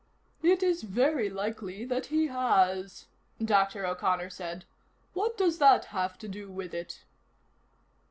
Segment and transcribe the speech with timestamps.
[0.41, 3.05] "It is very likely that he has,"
[3.39, 4.65] O'Connor said.
[5.13, 7.03] "What does that have to do with it?"